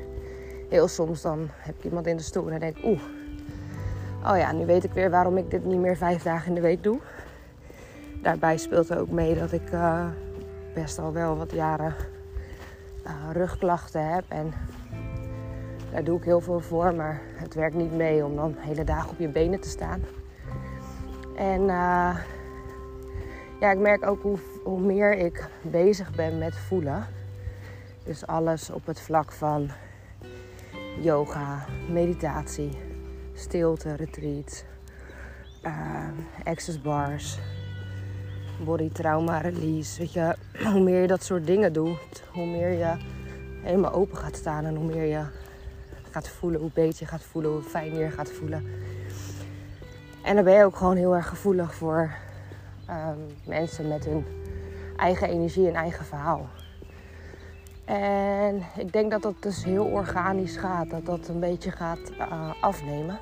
Heel 0.68 0.88
soms 0.88 1.22
dan 1.22 1.48
heb 1.50 1.76
ik 1.76 1.84
iemand 1.84 2.06
in 2.06 2.16
de 2.16 2.22
stoel 2.22 2.44
en 2.44 2.50
dan 2.50 2.58
denk 2.58 2.76
ik, 2.76 2.84
oeh, 2.84 3.00
oh 4.26 4.36
ja, 4.36 4.52
nu 4.52 4.66
weet 4.66 4.84
ik 4.84 4.92
weer 4.92 5.10
waarom 5.10 5.36
ik 5.36 5.50
dit 5.50 5.64
niet 5.64 5.78
meer 5.78 5.96
vijf 5.96 6.22
dagen 6.22 6.48
in 6.48 6.54
de 6.54 6.60
week 6.60 6.82
doe. 6.82 6.98
daarbij 8.22 8.56
speelt 8.56 8.90
er 8.90 8.98
ook 8.98 9.10
mee 9.10 9.34
dat 9.34 9.52
ik 9.52 9.72
uh, 9.72 10.06
best 10.74 10.98
al 10.98 11.12
wel 11.12 11.36
wat 11.36 11.52
jaren 11.52 11.94
uh, 13.06 13.12
rugklachten 13.32 14.14
heb. 14.14 14.24
En 14.28 14.52
daar 15.92 16.04
doe 16.04 16.18
ik 16.18 16.24
heel 16.24 16.40
veel 16.40 16.60
voor, 16.60 16.94
maar 16.94 17.20
het 17.34 17.54
werkt 17.54 17.76
niet 17.76 17.92
mee 17.92 18.24
om 18.24 18.36
dan 18.36 18.54
hele 18.58 18.84
dagen 18.84 19.10
op 19.10 19.18
je 19.18 19.28
benen 19.28 19.60
te 19.60 19.68
staan. 19.68 20.00
En 21.36 21.60
uh, 21.62 22.16
ja, 23.60 23.70
ik 23.70 23.78
merk 23.78 24.06
ook 24.06 24.22
hoe, 24.22 24.38
hoe 24.64 24.80
meer 24.80 25.16
ik 25.16 25.48
bezig 25.62 26.14
ben 26.14 26.38
met 26.38 26.56
voelen. 26.56 27.06
Dus 28.04 28.26
alles 28.26 28.70
op 28.70 28.86
het 28.86 29.00
vlak 29.00 29.32
van 29.32 29.70
yoga, 31.00 31.64
meditatie, 31.90 32.78
stilte, 33.34 33.94
retreat, 33.94 34.64
uh, 35.62 36.08
access 36.44 36.80
bars, 36.80 37.38
body 38.64 38.90
trauma 38.92 39.38
release. 39.38 39.98
Weet 39.98 40.12
je, 40.12 40.34
hoe 40.72 40.80
meer 40.80 41.00
je 41.00 41.06
dat 41.06 41.22
soort 41.22 41.46
dingen 41.46 41.72
doet, 41.72 42.24
hoe 42.32 42.46
meer 42.46 42.70
je 42.70 42.96
helemaal 43.62 43.92
open 43.92 44.16
gaat 44.16 44.36
staan 44.36 44.64
en 44.64 44.76
hoe 44.76 44.86
meer 44.86 45.04
je 45.04 45.24
gaat 46.10 46.28
voelen, 46.28 46.60
hoe 46.60 46.70
beter 46.74 46.96
je 46.98 47.06
gaat 47.06 47.22
voelen, 47.22 47.50
hoe 47.50 47.62
fijn 47.62 47.94
je 47.94 48.10
gaat 48.10 48.30
voelen. 48.30 48.66
En 50.22 50.34
dan 50.34 50.44
ben 50.44 50.54
je 50.54 50.64
ook 50.64 50.76
gewoon 50.76 50.96
heel 50.96 51.14
erg 51.14 51.28
gevoelig 51.28 51.74
voor 51.74 52.10
um, 52.90 53.26
mensen 53.44 53.88
met 53.88 54.04
hun 54.04 54.26
eigen 54.96 55.28
energie 55.28 55.68
en 55.68 55.74
eigen 55.74 56.04
verhaal. 56.04 56.48
En 57.84 58.62
ik 58.76 58.92
denk 58.92 59.10
dat 59.10 59.22
dat 59.22 59.42
dus 59.42 59.64
heel 59.64 59.84
organisch 59.84 60.56
gaat, 60.56 60.90
dat 60.90 61.06
dat 61.06 61.28
een 61.28 61.40
beetje 61.40 61.70
gaat 61.70 62.10
uh, 62.18 62.50
afnemen. 62.60 63.18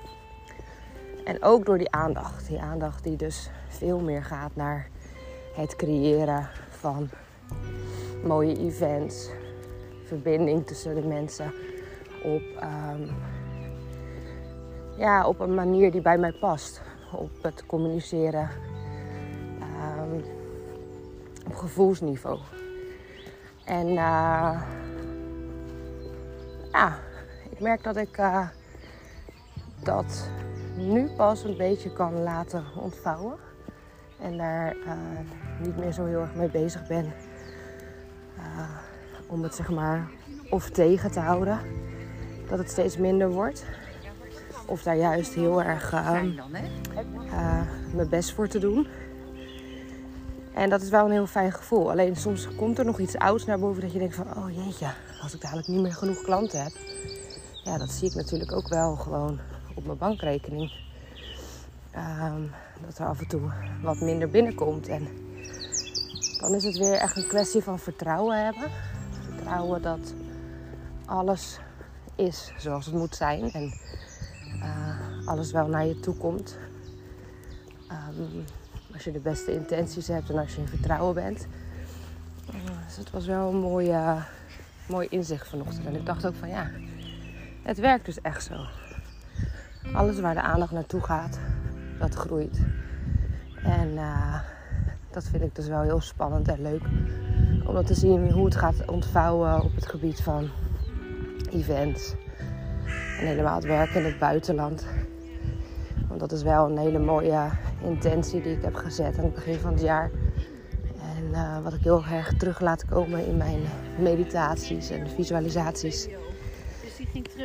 En 1.24 1.42
ook 1.42 1.64
door 1.66 1.78
die 1.78 1.90
aandacht. 1.90 2.48
Die 2.48 2.60
aandacht 2.60 3.04
die 3.04 3.16
dus 3.16 3.50
veel 3.68 4.00
meer 4.00 4.24
gaat 4.24 4.50
naar 4.54 4.88
het 5.54 5.76
creëren 5.76 6.48
van 6.70 7.08
mooie 8.24 8.58
events, 8.58 9.30
verbinding 10.04 10.66
tussen 10.66 10.94
de 10.94 11.06
mensen 11.06 11.52
op, 12.24 12.42
um, 12.62 13.10
ja, 14.96 15.26
op 15.26 15.40
een 15.40 15.54
manier 15.54 15.90
die 15.90 16.00
bij 16.00 16.18
mij 16.18 16.32
past. 16.32 16.82
Op 17.12 17.30
het 17.42 17.66
communiceren 17.66 18.48
op 21.46 21.54
gevoelsniveau. 21.54 22.38
En 23.64 23.86
uh, 23.86 24.62
ja, 26.72 26.98
ik 27.50 27.60
merk 27.60 27.82
dat 27.82 27.96
ik 27.96 28.18
uh, 28.18 28.48
dat 29.82 30.30
nu 30.76 31.08
pas 31.16 31.44
een 31.44 31.56
beetje 31.56 31.92
kan 31.92 32.22
laten 32.22 32.64
ontvouwen. 32.76 33.36
En 34.20 34.36
daar 34.36 34.76
uh, 34.76 34.92
niet 35.60 35.76
meer 35.76 35.92
zo 35.92 36.04
heel 36.04 36.20
erg 36.20 36.34
mee 36.34 36.50
bezig 36.50 36.86
ben. 36.86 37.12
om 39.26 39.42
het 39.42 39.54
zeg 39.54 39.70
maar 39.70 40.08
of 40.50 40.70
tegen 40.70 41.10
te 41.10 41.20
houden. 41.20 41.58
Dat 42.48 42.58
het 42.58 42.70
steeds 42.70 42.96
minder 42.96 43.30
wordt. 43.30 43.64
Of 44.66 44.82
daar 44.82 44.96
juist 44.96 45.34
heel 45.34 45.62
erg 45.62 45.92
mijn 47.94 48.08
best 48.08 48.32
voor 48.32 48.48
te 48.48 48.58
doen. 48.58 48.88
En 50.56 50.70
dat 50.70 50.82
is 50.82 50.88
wel 50.88 51.04
een 51.04 51.10
heel 51.10 51.26
fijn 51.26 51.52
gevoel. 51.52 51.90
Alleen 51.90 52.16
soms 52.16 52.48
komt 52.54 52.78
er 52.78 52.84
nog 52.84 52.98
iets 52.98 53.16
ouds 53.16 53.44
naar 53.44 53.58
boven 53.58 53.82
dat 53.82 53.92
je 53.92 53.98
denkt 53.98 54.14
van... 54.14 54.36
oh 54.36 54.54
jeetje, 54.54 54.86
als 55.22 55.34
ik 55.34 55.40
dadelijk 55.40 55.68
niet 55.68 55.80
meer 55.80 55.94
genoeg 55.94 56.22
klanten 56.22 56.62
heb. 56.62 56.72
Ja, 57.64 57.78
dat 57.78 57.90
zie 57.90 58.08
ik 58.08 58.14
natuurlijk 58.14 58.52
ook 58.52 58.68
wel 58.68 58.96
gewoon 58.96 59.38
op 59.74 59.86
mijn 59.86 59.98
bankrekening. 59.98 60.72
Um, 61.96 62.50
dat 62.86 62.98
er 62.98 63.06
af 63.06 63.20
en 63.20 63.28
toe 63.28 63.40
wat 63.82 64.00
minder 64.00 64.30
binnenkomt. 64.30 64.88
En 64.88 65.08
dan 66.40 66.54
is 66.54 66.64
het 66.64 66.76
weer 66.76 66.94
echt 66.94 67.16
een 67.16 67.28
kwestie 67.28 67.62
van 67.62 67.78
vertrouwen 67.78 68.44
hebben. 68.44 68.70
Vertrouwen 69.24 69.82
dat 69.82 70.14
alles 71.04 71.58
is 72.14 72.52
zoals 72.58 72.86
het 72.86 72.94
moet 72.94 73.16
zijn. 73.16 73.50
En 73.52 73.72
uh, 74.56 75.28
alles 75.28 75.52
wel 75.52 75.66
naar 75.66 75.86
je 75.86 76.00
toe 76.00 76.14
komt. 76.14 76.58
Um, 77.90 78.44
als 78.96 79.04
je 79.04 79.12
de 79.12 79.18
beste 79.18 79.52
intenties 79.52 80.08
hebt 80.08 80.30
en 80.30 80.38
als 80.38 80.54
je 80.54 80.60
in 80.60 80.68
vertrouwen 80.68 81.14
bent. 81.14 81.46
Dus 82.86 82.96
het 82.96 83.10
was 83.10 83.26
wel 83.26 83.48
een 83.48 83.60
mooi, 83.60 83.90
uh, 83.90 84.22
mooi 84.88 85.06
inzicht 85.10 85.48
vanochtend. 85.48 85.86
En 85.86 85.94
ik 85.94 86.06
dacht 86.06 86.26
ook 86.26 86.34
van 86.34 86.48
ja, 86.48 86.70
het 87.62 87.78
werkt 87.78 88.04
dus 88.04 88.20
echt 88.20 88.44
zo. 88.44 88.54
Alles 89.92 90.20
waar 90.20 90.34
de 90.34 90.40
aandacht 90.40 90.72
naartoe 90.72 91.00
gaat, 91.00 91.38
dat 91.98 92.14
groeit. 92.14 92.60
En 93.62 93.88
uh, 93.88 94.40
dat 95.10 95.24
vind 95.24 95.42
ik 95.42 95.54
dus 95.54 95.68
wel 95.68 95.82
heel 95.82 96.00
spannend 96.00 96.48
en 96.48 96.62
leuk. 96.62 96.82
Om 97.66 97.74
dat 97.74 97.86
te 97.86 97.94
zien 97.94 98.30
hoe 98.30 98.44
het 98.44 98.56
gaat 98.56 98.90
ontvouwen 98.90 99.62
op 99.62 99.74
het 99.74 99.86
gebied 99.86 100.20
van 100.20 100.50
events. 101.50 102.14
En 103.20 103.26
helemaal 103.26 103.54
het 103.54 103.64
werken 103.64 104.00
in 104.00 104.06
het 104.06 104.18
buitenland. 104.18 104.86
Want 106.08 106.20
dat 106.20 106.32
is 106.32 106.42
wel 106.42 106.70
een 106.70 106.78
hele 106.78 106.98
mooie 106.98 107.50
intentie 107.82 108.42
die 108.42 108.52
ik 108.52 108.62
heb 108.62 108.74
gezet 108.74 109.18
aan 109.18 109.24
het 109.24 109.34
begin 109.34 109.58
van 109.58 109.72
het 109.72 109.80
jaar. 109.80 110.10
En 111.00 111.24
uh, 111.30 111.62
wat 111.62 111.72
ik 111.72 111.82
heel 111.82 112.04
erg 112.12 112.36
terug 112.36 112.60
laat 112.60 112.84
komen 112.84 113.26
in 113.26 113.36
mijn 113.36 113.60
meditaties 113.98 114.90
en 114.90 115.08
visualisaties. 115.08 116.08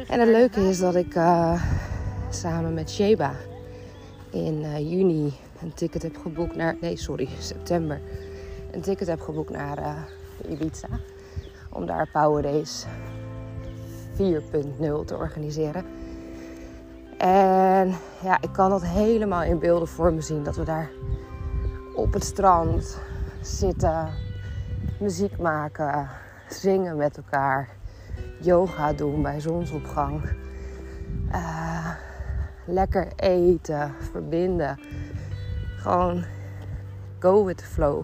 En 0.07 0.19
het 0.19 0.29
leuke 0.29 0.69
is 0.69 0.79
dat 0.79 0.95
ik 0.95 1.15
uh, 1.15 1.63
samen 2.29 2.73
met 2.73 2.91
Sheba 2.91 3.35
in 4.29 4.63
uh, 4.63 4.79
juni 4.79 5.33
een 5.61 5.73
ticket 5.73 6.01
heb 6.01 6.17
geboekt 6.17 6.55
naar. 6.55 6.77
Nee, 6.81 6.97
sorry, 6.97 7.29
september. 7.39 8.01
Een 8.71 8.81
ticket 8.81 9.07
heb 9.07 9.21
geboekt 9.21 9.50
naar 9.50 10.07
Ibiza. 10.50 10.88
Om 11.69 11.85
daar 11.85 12.09
Power 12.11 12.41
Days 12.41 12.85
4.0 14.17 14.17
te 15.05 15.15
organiseren. 15.17 16.00
En 17.21 17.93
ja, 18.21 18.41
ik 18.41 18.51
kan 18.51 18.69
dat 18.69 18.83
helemaal 18.83 19.43
in 19.43 19.59
beelden 19.59 19.87
voor 19.87 20.13
me 20.13 20.21
zien. 20.21 20.43
Dat 20.43 20.55
we 20.55 20.63
daar 20.63 20.89
op 21.95 22.13
het 22.13 22.23
strand 22.23 22.99
zitten, 23.41 24.07
muziek 24.99 25.37
maken, 25.37 26.09
zingen 26.49 26.97
met 26.97 27.17
elkaar, 27.17 27.69
yoga 28.39 28.93
doen 28.93 29.21
bij 29.21 29.39
zonsopgang. 29.39 30.21
Uh, 31.31 31.91
lekker 32.65 33.07
eten, 33.15 33.93
verbinden. 34.11 34.79
Gewoon 35.77 36.23
go 37.19 37.45
with 37.45 37.57
the 37.57 37.65
flow. 37.65 38.03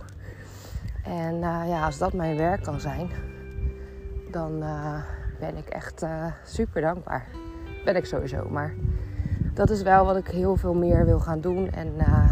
En 1.04 1.36
uh, 1.36 1.64
ja, 1.68 1.86
als 1.86 1.98
dat 1.98 2.14
mijn 2.14 2.38
werk 2.38 2.64
kan 2.64 2.80
zijn, 2.80 3.10
dan 4.32 4.64
uh, 4.64 5.02
ben 5.40 5.58
ik 5.58 5.68
echt 5.68 6.06
super 6.44 6.82
dankbaar. 6.82 7.26
Ben 7.86 7.96
ik 7.96 8.06
sowieso, 8.06 8.50
maar 8.50 8.74
dat 9.58 9.70
is 9.70 9.82
wel 9.82 10.06
wat 10.06 10.18
ik 10.18 10.28
heel 10.28 10.56
veel 10.56 10.74
meer 10.74 11.06
wil 11.06 11.20
gaan 11.20 11.42
doen. 11.42 11.70
En 11.72 11.88
uh, 11.98 12.32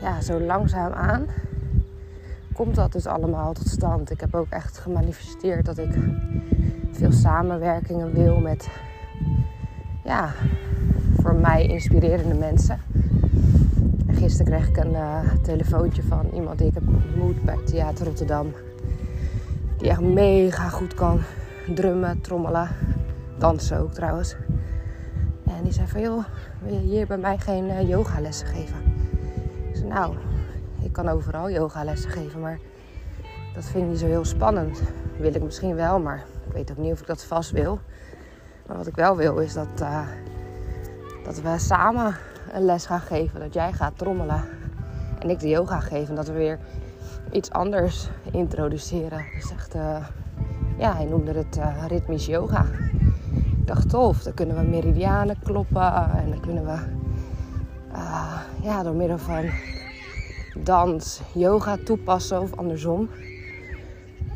ja, 0.00 0.20
zo 0.20 0.40
langzaam 0.40 0.92
aan 0.92 1.26
komt 2.54 2.74
dat 2.74 2.92
dus 2.92 3.06
allemaal 3.06 3.52
tot 3.52 3.68
stand. 3.68 4.10
Ik 4.10 4.20
heb 4.20 4.34
ook 4.34 4.46
echt 4.48 4.78
gemanifesteerd 4.78 5.64
dat 5.64 5.78
ik 5.78 5.94
veel 6.92 7.12
samenwerkingen 7.12 8.12
wil 8.12 8.40
met 8.40 8.68
ja, 10.04 10.32
voor 11.20 11.34
mij 11.34 11.66
inspirerende 11.66 12.34
mensen. 12.34 12.80
En 14.06 14.14
gisteren 14.14 14.52
kreeg 14.52 14.68
ik 14.68 14.76
een 14.76 14.92
uh, 14.92 15.18
telefoontje 15.42 16.02
van 16.02 16.30
iemand 16.34 16.58
die 16.58 16.66
ik 16.66 16.74
heb 16.74 16.88
ontmoet 16.88 17.42
bij 17.42 17.58
Theater 17.64 18.06
Rotterdam. 18.06 18.52
Die 19.76 19.90
echt 19.90 20.00
mega 20.00 20.68
goed 20.68 20.94
kan 20.94 21.20
drummen, 21.74 22.20
trommelen, 22.20 22.68
dansen 23.38 23.78
ook 23.78 23.92
trouwens. 23.92 24.36
En 25.62 25.68
die 25.68 25.76
zei 25.76 25.88
van, 25.88 26.00
joh, 26.00 26.24
wil 26.62 26.72
je 26.72 26.80
hier 26.80 27.06
bij 27.06 27.16
mij 27.16 27.38
geen 27.38 27.64
uh, 27.64 27.88
yogalessen 27.88 28.46
geven? 28.46 28.76
Ik 29.72 29.84
nou, 29.84 30.16
ik 30.80 30.92
kan 30.92 31.08
overal 31.08 31.50
yogalessen 31.50 32.10
geven, 32.10 32.40
maar 32.40 32.58
dat 33.54 33.64
vind 33.64 33.84
ik 33.84 33.90
niet 33.90 33.98
zo 33.98 34.06
heel 34.06 34.24
spannend. 34.24 34.82
Wil 35.16 35.34
ik 35.34 35.42
misschien 35.42 35.74
wel, 35.74 36.00
maar 36.00 36.24
ik 36.46 36.52
weet 36.52 36.70
ook 36.70 36.76
niet 36.76 36.92
of 36.92 37.00
ik 37.00 37.06
dat 37.06 37.24
vast 37.24 37.50
wil. 37.50 37.78
Maar 38.66 38.76
wat 38.76 38.86
ik 38.86 38.94
wel 38.94 39.16
wil 39.16 39.38
is 39.38 39.52
dat, 39.52 39.80
uh, 39.80 40.06
dat 41.24 41.40
we 41.40 41.58
samen 41.58 42.16
een 42.52 42.64
les 42.64 42.86
gaan 42.86 43.00
geven. 43.00 43.40
Dat 43.40 43.54
jij 43.54 43.72
gaat 43.72 43.98
trommelen 43.98 44.44
en 45.18 45.30
ik 45.30 45.40
de 45.40 45.48
yoga 45.48 45.80
geef. 45.80 46.08
En 46.08 46.14
dat 46.14 46.26
we 46.26 46.32
weer 46.32 46.58
iets 47.30 47.50
anders 47.50 48.08
introduceren. 48.30 49.24
Dus 49.34 49.52
echt, 49.52 49.74
ja, 50.78 50.94
hij 50.94 51.04
noemde 51.04 51.32
het 51.32 51.56
uh, 51.56 51.84
ritmisch 51.86 52.26
yoga. 52.26 52.66
Dacht 53.72 53.88
tof, 53.88 54.22
dan 54.22 54.34
kunnen 54.34 54.56
we 54.56 54.62
meridianen 54.62 55.36
kloppen 55.42 55.92
en 55.92 56.30
dan 56.30 56.40
kunnen 56.40 56.64
we 56.64 56.78
uh, 57.92 58.40
ja, 58.62 58.82
door 58.82 58.94
middel 58.94 59.18
van 59.18 59.44
dans, 60.64 61.20
yoga 61.34 61.76
toepassen 61.84 62.40
of 62.40 62.56
andersom. 62.56 63.08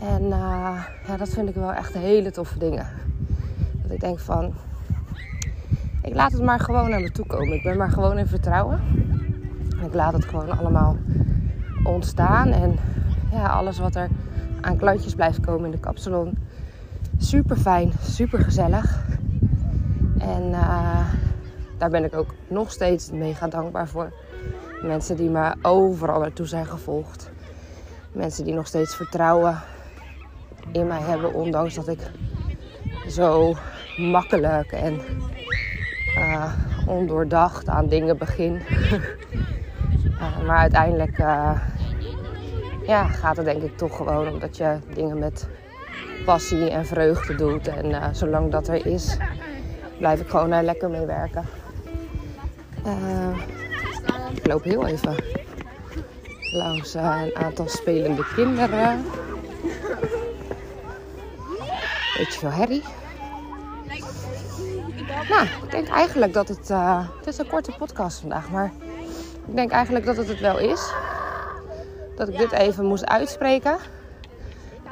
En 0.00 0.22
uh, 0.22 0.84
ja, 1.06 1.16
dat 1.16 1.28
vind 1.28 1.48
ik 1.48 1.54
wel 1.54 1.72
echt 1.72 1.94
hele 1.94 2.30
toffe 2.30 2.58
dingen. 2.58 2.86
Dat 3.82 3.90
ik 3.90 4.00
denk 4.00 4.18
van, 4.18 4.54
ik 6.02 6.14
laat 6.14 6.32
het 6.32 6.42
maar 6.42 6.60
gewoon 6.60 6.90
naar 6.90 7.00
me 7.00 7.10
toe 7.10 7.26
komen. 7.26 7.52
Ik 7.52 7.62
ben 7.62 7.76
maar 7.76 7.90
gewoon 7.90 8.18
in 8.18 8.26
vertrouwen. 8.26 8.80
En 9.80 9.86
ik 9.86 9.94
laat 9.94 10.12
het 10.12 10.24
gewoon 10.24 10.58
allemaal 10.58 10.96
ontstaan. 11.84 12.48
En 12.48 12.76
ja, 13.30 13.46
alles 13.46 13.78
wat 13.78 13.94
er 13.94 14.08
aan 14.60 14.76
klantjes 14.76 15.14
blijft 15.14 15.40
komen 15.40 15.64
in 15.64 15.70
de 15.70 15.80
kapsalon. 15.80 16.38
Super 17.18 17.56
fijn, 17.56 17.92
super 18.00 18.40
gezellig. 18.40 19.05
En 20.26 20.48
uh, 20.50 21.08
daar 21.78 21.90
ben 21.90 22.04
ik 22.04 22.14
ook 22.14 22.34
nog 22.48 22.70
steeds 22.70 23.10
mega 23.10 23.48
dankbaar 23.48 23.88
voor. 23.88 24.12
Mensen 24.82 25.16
die 25.16 25.30
me 25.30 25.54
overal 25.62 26.20
naartoe 26.20 26.46
zijn 26.46 26.66
gevolgd. 26.66 27.30
Mensen 28.12 28.44
die 28.44 28.54
nog 28.54 28.66
steeds 28.66 28.96
vertrouwen 28.96 29.62
in 30.72 30.86
mij 30.86 31.00
hebben, 31.00 31.34
ondanks 31.34 31.74
dat 31.74 31.88
ik 31.88 32.00
zo 33.08 33.54
makkelijk 33.96 34.72
en 34.72 35.00
uh, 36.18 36.52
ondoordacht 36.86 37.68
aan 37.68 37.88
dingen 37.88 38.18
begin. 38.18 38.52
uh, 38.54 40.40
maar 40.46 40.58
uiteindelijk 40.58 41.18
ja, 42.86 43.04
gaat 43.06 43.36
het 43.36 43.44
denk 43.44 43.62
ik 43.62 43.76
toch 43.76 43.96
gewoon 43.96 44.28
omdat 44.28 44.56
je 44.56 44.78
dingen 44.94 45.18
met 45.18 45.48
passie 46.24 46.70
en 46.70 46.86
vreugde 46.86 47.34
doet. 47.34 47.68
En 47.68 48.14
zolang 48.14 48.50
dat 48.50 48.68
er 48.68 48.86
is, 48.86 49.16
blijf 49.98 50.20
ik 50.20 50.28
gewoon 50.28 50.50
daar 50.50 50.62
lekker 50.62 50.90
mee 50.90 51.06
werken. 51.06 51.44
ik 54.34 54.46
loop 54.46 54.62
heel 54.62 54.86
even 54.86 55.14
langs 56.52 56.94
een 56.94 57.36
aantal 57.36 57.68
spelende 57.68 58.26
kinderen. 58.34 59.04
Beetje 62.16 62.38
veel 62.38 62.50
herrie. 62.50 62.82
Nou, 65.28 65.46
ik 65.62 65.70
denk 65.70 65.88
eigenlijk 65.88 66.32
dat 66.32 66.48
het. 66.48 66.68
Het 67.18 67.26
is 67.26 67.38
een 67.38 67.48
korte 67.48 67.72
podcast 67.78 68.20
vandaag, 68.20 68.50
maar 68.50 68.72
ik 69.46 69.56
denk 69.56 69.70
eigenlijk 69.70 70.04
dat 70.04 70.16
het 70.16 70.28
het 70.28 70.40
wel 70.40 70.58
is. 70.58 70.92
Dat 72.16 72.28
ik 72.28 72.38
dit 72.38 72.52
even 72.52 72.84
moest 72.84 73.06
uitspreken. 73.06 73.76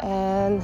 En 0.01 0.63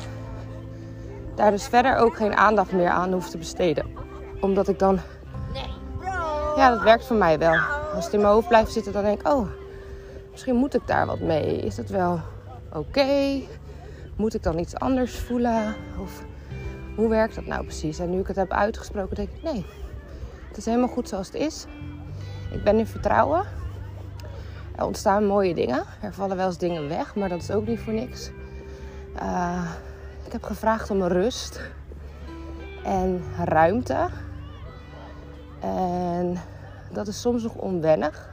daar 1.34 1.50
dus 1.50 1.66
verder 1.66 1.96
ook 1.96 2.16
geen 2.16 2.36
aandacht 2.36 2.72
meer 2.72 2.88
aan 2.88 3.12
hoef 3.12 3.30
te 3.30 3.38
besteden. 3.38 4.09
Omdat 4.40 4.68
ik 4.68 4.78
dan. 4.78 4.98
Ja, 6.56 6.70
dat 6.70 6.82
werkt 6.82 7.06
voor 7.06 7.16
mij 7.16 7.38
wel. 7.38 7.56
Als 7.94 8.04
het 8.04 8.14
in 8.14 8.20
mijn 8.20 8.32
hoofd 8.32 8.48
blijft 8.48 8.72
zitten, 8.72 8.92
dan 8.92 9.04
denk 9.04 9.20
ik: 9.20 9.28
oh, 9.28 9.46
misschien 10.30 10.54
moet 10.54 10.74
ik 10.74 10.86
daar 10.86 11.06
wat 11.06 11.20
mee. 11.20 11.56
Is 11.56 11.76
het 11.76 11.90
wel 11.90 12.20
oké? 12.72 13.40
Moet 14.16 14.34
ik 14.34 14.42
dan 14.42 14.58
iets 14.58 14.74
anders 14.74 15.18
voelen? 15.18 15.74
Of 16.02 16.22
hoe 16.96 17.08
werkt 17.08 17.34
dat 17.34 17.46
nou 17.46 17.64
precies? 17.64 17.98
En 17.98 18.10
nu 18.10 18.18
ik 18.18 18.26
het 18.26 18.36
heb 18.36 18.52
uitgesproken, 18.52 19.16
denk 19.16 19.28
ik: 19.28 19.42
nee, 19.42 19.66
het 20.48 20.56
is 20.56 20.64
helemaal 20.64 20.88
goed 20.88 21.08
zoals 21.08 21.26
het 21.26 21.36
is. 21.36 21.66
Ik 22.50 22.64
ben 22.64 22.78
in 22.78 22.86
vertrouwen. 22.86 23.44
Er 24.76 24.84
ontstaan 24.84 25.26
mooie 25.26 25.54
dingen. 25.54 25.84
Er 26.00 26.14
vallen 26.14 26.36
wel 26.36 26.46
eens 26.46 26.58
dingen 26.58 26.88
weg, 26.88 27.14
maar 27.14 27.28
dat 27.28 27.42
is 27.42 27.50
ook 27.50 27.66
niet 27.66 27.80
voor 27.80 27.92
niks. 27.92 28.30
Uh, 29.22 29.70
ik 30.26 30.32
heb 30.32 30.42
gevraagd 30.42 30.90
om 30.90 31.02
rust 31.02 31.60
en 32.84 33.22
ruimte. 33.44 34.08
En 35.60 36.38
dat 36.92 37.06
is 37.06 37.20
soms 37.20 37.42
nog 37.42 37.54
onwennig. 37.54 38.28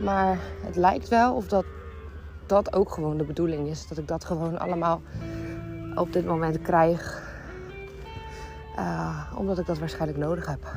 Maar 0.00 0.38
het 0.64 0.76
lijkt 0.76 1.08
wel 1.08 1.34
of 1.34 1.46
dat, 1.46 1.64
dat 2.46 2.74
ook 2.74 2.90
gewoon 2.90 3.16
de 3.16 3.24
bedoeling 3.24 3.68
is. 3.68 3.88
Dat 3.88 3.98
ik 3.98 4.08
dat 4.08 4.24
gewoon 4.24 4.58
allemaal 4.58 5.02
op 5.94 6.12
dit 6.12 6.26
moment 6.26 6.62
krijg. 6.62 7.32
Uh, 8.78 9.32
omdat 9.36 9.58
ik 9.58 9.66
dat 9.66 9.78
waarschijnlijk 9.78 10.18
nodig 10.18 10.46
heb. 10.46 10.72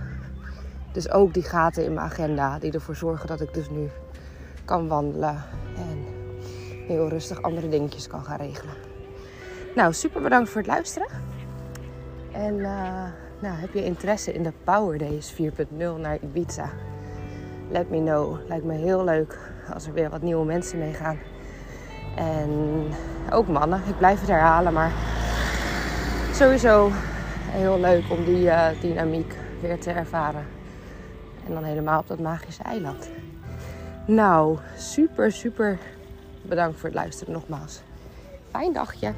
Dus 0.91 1.11
ook 1.11 1.33
die 1.33 1.43
gaten 1.43 1.83
in 1.83 1.93
mijn 1.93 2.05
agenda 2.05 2.59
die 2.59 2.71
ervoor 2.71 2.95
zorgen 2.95 3.27
dat 3.27 3.41
ik 3.41 3.53
dus 3.53 3.69
nu 3.69 3.89
kan 4.65 4.87
wandelen. 4.87 5.43
En 5.75 6.05
heel 6.87 7.09
rustig 7.09 7.41
andere 7.41 7.69
dingetjes 7.69 8.07
kan 8.07 8.23
gaan 8.23 8.37
regelen. 8.37 8.73
Nou, 9.75 9.93
super 9.93 10.21
bedankt 10.21 10.49
voor 10.49 10.61
het 10.61 10.69
luisteren. 10.69 11.07
En 12.31 12.53
uh, 12.55 13.03
nou, 13.39 13.55
heb 13.55 13.73
je 13.73 13.83
interesse 13.83 14.33
in 14.33 14.43
de 14.43 14.53
Power 14.63 14.97
Days 14.97 15.33
4.0 15.33 15.37
naar 15.77 16.17
Ibiza? 16.21 16.69
Let 17.69 17.89
me 17.89 17.97
know. 17.97 18.47
Lijkt 18.47 18.65
me 18.65 18.73
heel 18.73 19.03
leuk 19.03 19.39
als 19.73 19.87
er 19.87 19.93
weer 19.93 20.09
wat 20.09 20.21
nieuwe 20.21 20.45
mensen 20.45 20.79
meegaan. 20.79 21.19
En 22.15 22.49
ook 23.31 23.47
mannen. 23.47 23.81
Ik 23.87 23.97
blijf 23.97 24.19
het 24.19 24.29
herhalen, 24.29 24.73
maar 24.73 24.91
sowieso 26.33 26.89
heel 27.49 27.79
leuk 27.79 28.03
om 28.09 28.25
die 28.25 28.45
uh, 28.45 28.67
dynamiek 28.81 29.35
weer 29.61 29.79
te 29.79 29.91
ervaren. 29.91 30.45
En 31.47 31.53
dan 31.53 31.63
helemaal 31.63 31.99
op 31.99 32.07
dat 32.07 32.19
magische 32.19 32.63
eiland. 32.63 33.09
Nou, 34.05 34.57
super, 34.77 35.31
super 35.31 35.79
bedankt 36.41 36.79
voor 36.79 36.89
het 36.89 36.97
luisteren 36.97 37.33
nogmaals. 37.33 37.81
Fijn 38.51 38.73
dagje. 38.73 39.13